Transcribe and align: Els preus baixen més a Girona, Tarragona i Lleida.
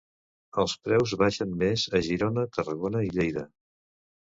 Els 0.63 0.71
preus 0.87 1.13
baixen 1.23 1.51
més 1.65 1.85
a 2.01 2.03
Girona, 2.09 2.47
Tarragona 2.59 3.05
i 3.11 3.15
Lleida. 3.21 3.47